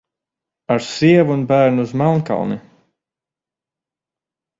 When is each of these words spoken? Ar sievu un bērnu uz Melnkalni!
Ar 0.73 0.81
sievu 0.93 1.35
un 1.35 1.43
bērnu 1.51 1.85
uz 1.87 1.93
Melnkalni! 2.01 2.57